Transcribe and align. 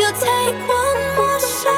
if 0.00 0.04
you 0.04 0.26
take 0.26 0.68
one 0.68 1.16
more 1.16 1.40
shot 1.40 1.77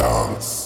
dance. 0.00 0.59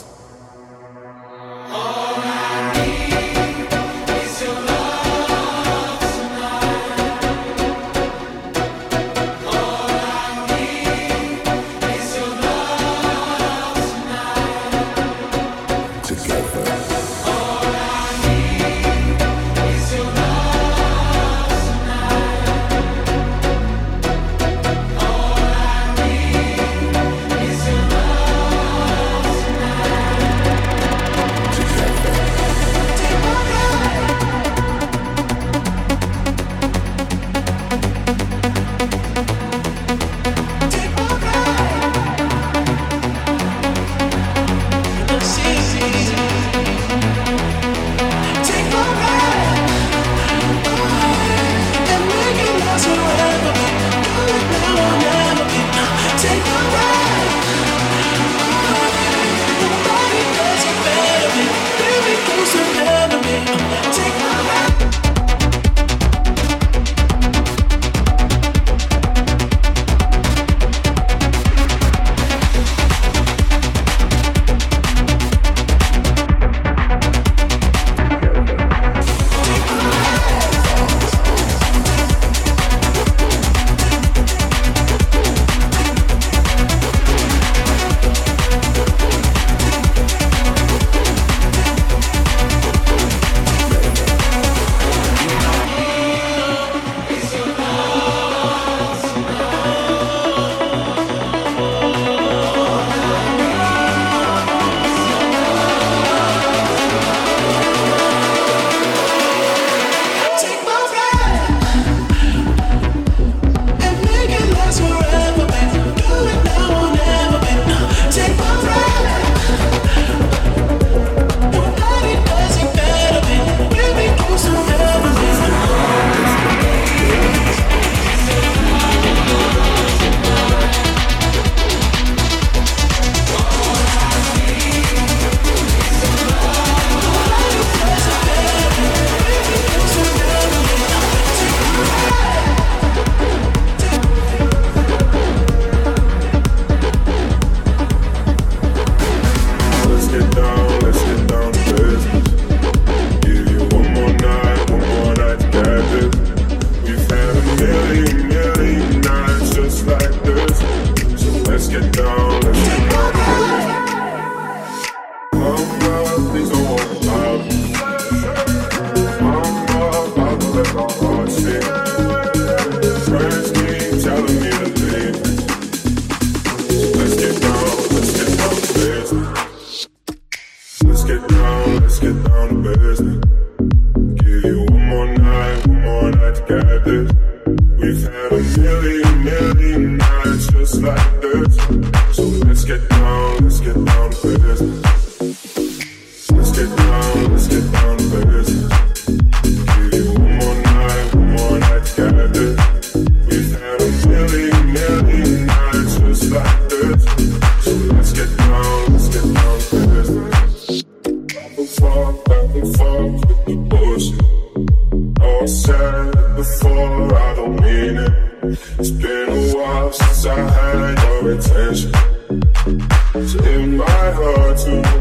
I'm 221.35 223.27
surrounded 223.27 223.79
by 223.79 223.85
a 223.87 224.15
hundred 224.15 224.57
sights. 224.57 224.94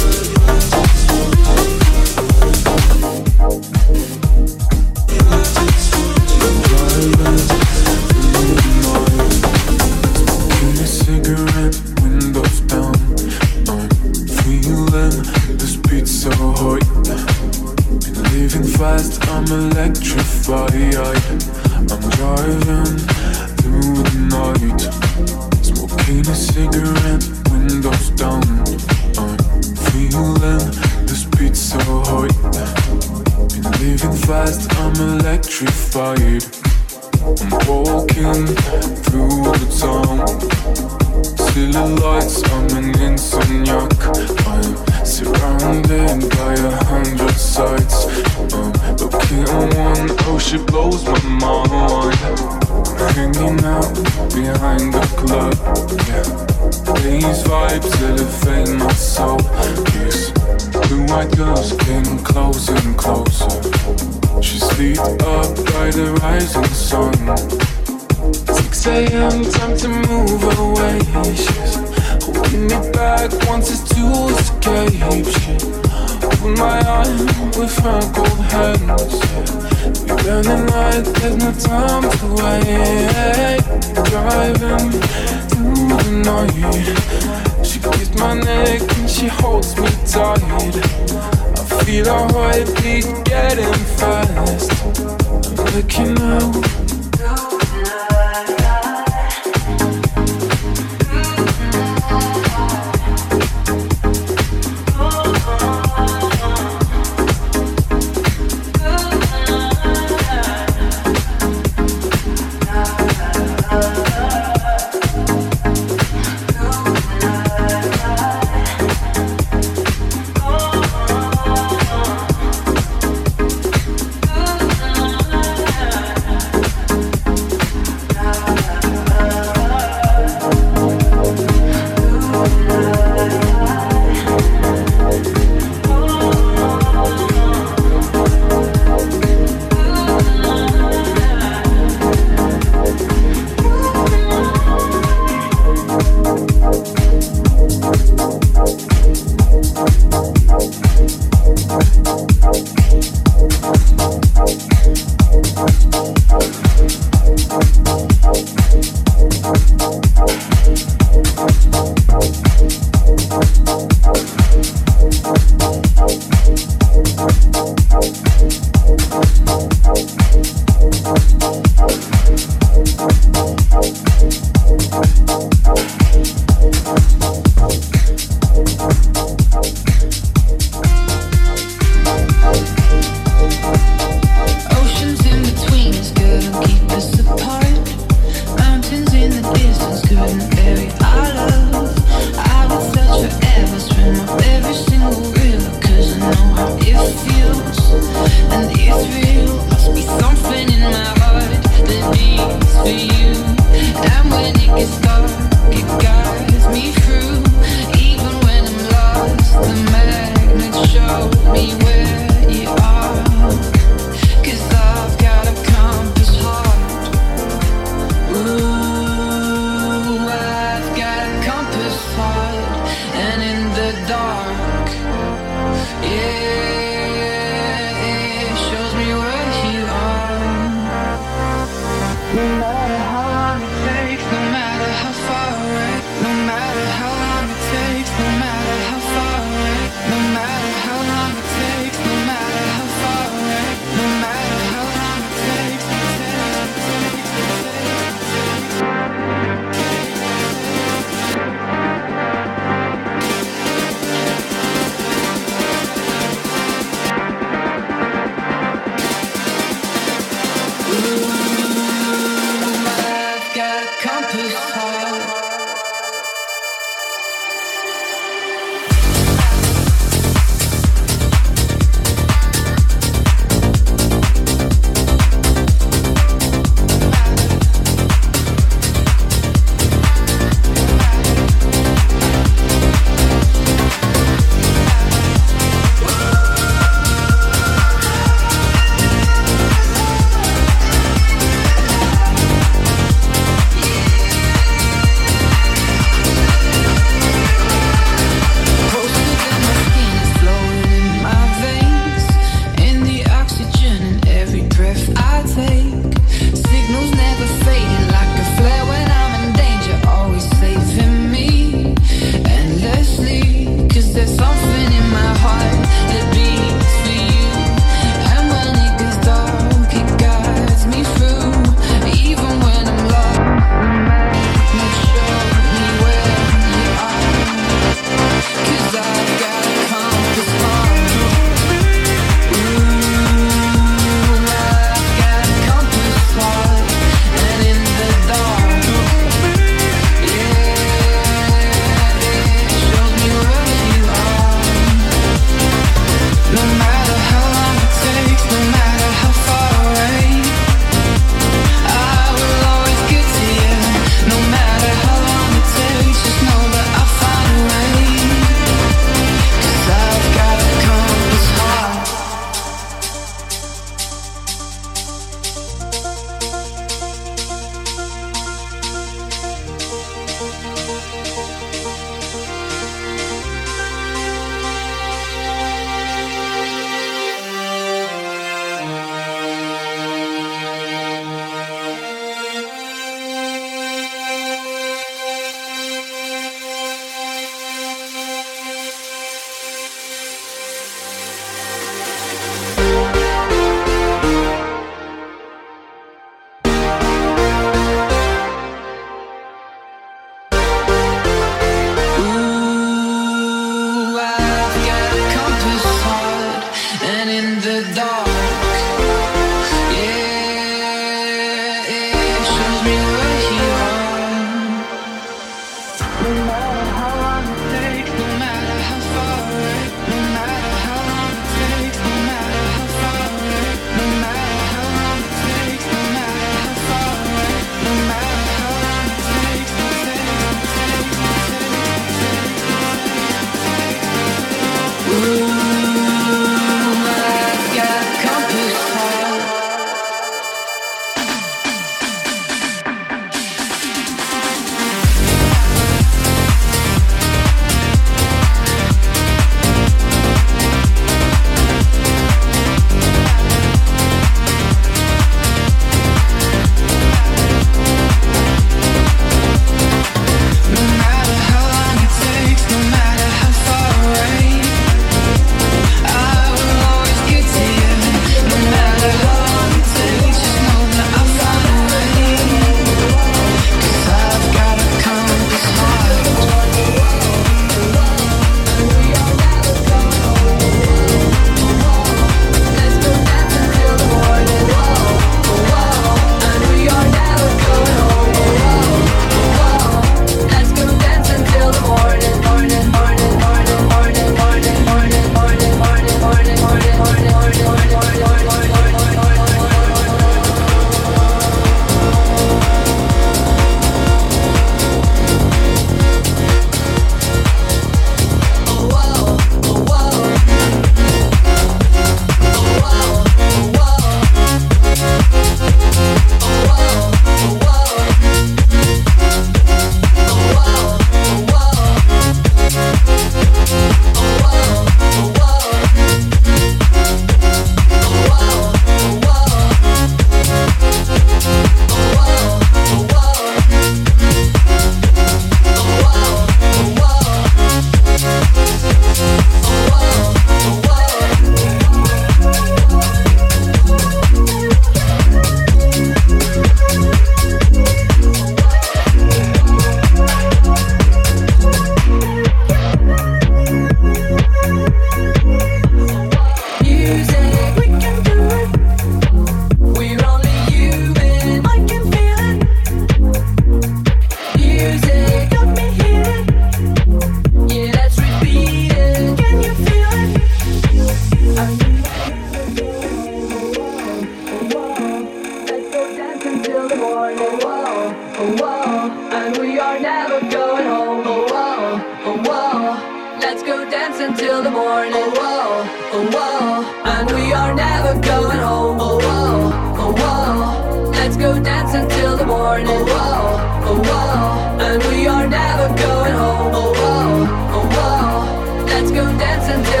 Let's 583.61 583.73
go 583.73 583.91
dance 583.91 584.19
until 584.19 584.63
the 584.63 584.71
morning. 584.71 585.13
Oh, 585.13 585.29
whoa, 585.37 585.85
oh, 586.17 586.25
whoa. 586.33 587.11
And 587.11 587.29
we 587.29 587.53
are 587.53 587.75
never 587.75 588.19
going 588.19 588.57
home. 588.57 588.97
Oh, 588.99 589.19
whoa, 589.19 589.71
oh, 590.01 590.13
whoa. 590.17 591.11
Let's 591.11 591.37
go 591.37 591.61
dance 591.61 591.93
until 591.93 592.37
the 592.37 592.45
morning. 592.47 592.87
Oh, 592.89 593.05
whoa, 593.05 593.59
oh, 593.85 594.01
whoa. 594.01 594.83
And 594.83 595.03
we 595.13 595.27
are 595.27 595.47
never 595.47 595.89
going 595.89 596.33
home. 596.33 596.71
Oh, 596.73 596.91
whoa, 597.01 597.45
oh, 597.77 597.85
whoa. 597.93 598.85
Let's 598.87 599.11
go 599.11 599.25
dance 599.37 599.67
until 599.69 600.00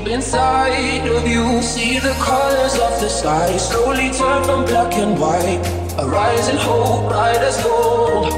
deep 0.00 0.12
inside 0.12 1.06
of 1.06 1.26
you. 1.26 1.62
See 1.62 1.98
the 1.98 2.14
colors 2.14 2.74
of 2.74 3.00
the 3.00 3.08
sky 3.08 3.56
slowly 3.56 4.10
turn 4.10 4.44
from 4.44 4.64
black 4.64 4.94
and 4.94 5.18
white. 5.18 5.60
A 5.98 6.06
rising 6.08 6.56
hope, 6.56 7.10
bright 7.10 7.36
as 7.36 7.62
gold. 7.62 8.32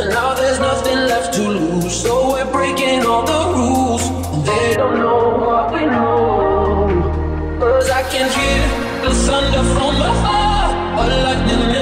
And 0.00 0.10
now 0.10 0.34
there's 0.34 0.58
nothing 0.58 0.98
left 1.12 1.34
to 1.34 1.42
lose, 1.48 2.02
so 2.02 2.32
we're 2.32 2.50
breaking 2.52 3.06
all 3.06 3.24
the 3.24 3.42
rules. 3.56 4.02
And 4.32 4.44
they 4.44 4.74
don't 4.76 4.98
know 4.98 5.38
what 5.46 5.72
we 5.72 5.80
know. 5.86 7.58
Cause 7.60 7.90
I 7.90 8.02
can 8.12 8.26
hear 8.38 8.62
the 9.04 9.14
thunder 9.14 9.64
from 9.74 9.94
afar, 10.10 10.74
a 10.98 11.22
lightning. 11.24 11.79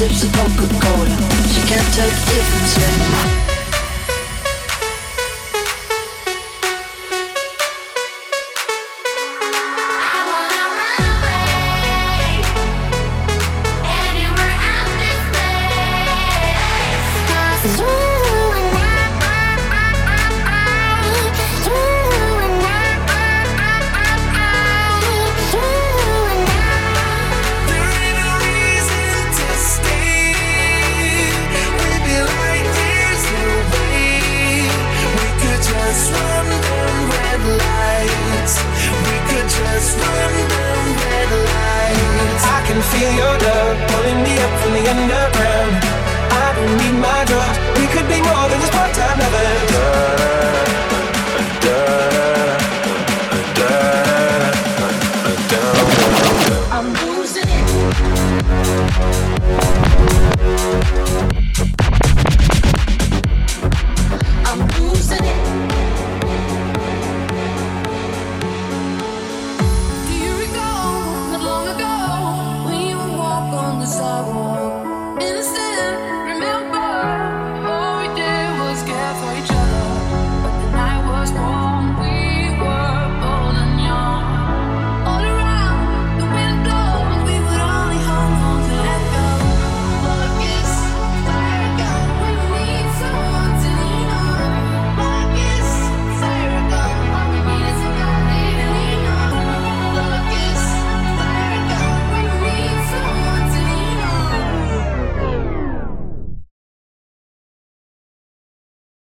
We 0.00 0.06
could 0.06 0.30